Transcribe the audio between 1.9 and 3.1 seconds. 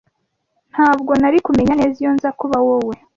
iyo nza kuba wowe.